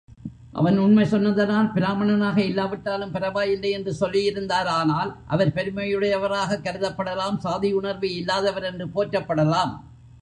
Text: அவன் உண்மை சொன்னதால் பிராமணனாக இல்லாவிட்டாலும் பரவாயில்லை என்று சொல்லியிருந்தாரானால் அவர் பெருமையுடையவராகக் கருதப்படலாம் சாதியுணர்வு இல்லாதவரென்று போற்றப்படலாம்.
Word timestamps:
அவன் 0.51 0.77
உண்மை 0.77 1.05
சொன்னதால் 1.05 1.73
பிராமணனாக 1.73 2.41
இல்லாவிட்டாலும் 2.41 3.11
பரவாயில்லை 3.11 3.71
என்று 3.71 3.95
சொல்லியிருந்தாரானால் 3.99 5.15
அவர் 5.27 5.53
பெருமையுடையவராகக் 5.53 6.63
கருதப்படலாம் 6.63 7.39
சாதியுணர்வு 7.43 8.03
இல்லாதவரென்று 8.03 8.87
போற்றப்படலாம். 8.95 9.79